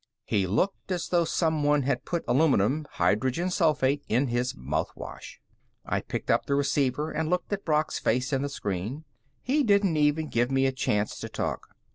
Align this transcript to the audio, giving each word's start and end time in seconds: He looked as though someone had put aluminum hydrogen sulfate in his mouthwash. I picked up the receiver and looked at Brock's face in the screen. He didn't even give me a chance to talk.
He 0.25 0.47
looked 0.47 0.91
as 0.91 1.09
though 1.09 1.25
someone 1.25 1.83
had 1.83 2.05
put 2.05 2.23
aluminum 2.27 2.87
hydrogen 2.93 3.49
sulfate 3.49 4.01
in 4.09 4.29
his 4.29 4.53
mouthwash. 4.55 5.37
I 5.85 6.01
picked 6.01 6.31
up 6.31 6.47
the 6.47 6.55
receiver 6.55 7.11
and 7.11 7.29
looked 7.29 7.53
at 7.53 7.63
Brock's 7.65 7.99
face 7.99 8.33
in 8.33 8.41
the 8.41 8.49
screen. 8.49 9.03
He 9.43 9.61
didn't 9.61 9.97
even 9.97 10.27
give 10.29 10.49
me 10.49 10.65
a 10.65 10.71
chance 10.71 11.19
to 11.19 11.29
talk. 11.29 11.75